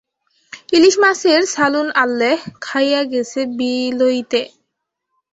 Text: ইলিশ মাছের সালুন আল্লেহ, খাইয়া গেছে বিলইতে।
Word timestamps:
ইলিশ 0.71 0.95
মাছের 1.03 1.41
সালুন 1.53 1.87
আল্লেহ, 2.03 2.37
খাইয়া 2.61 3.01
গেছে 3.11 3.41
বিলইতে। 3.57 4.41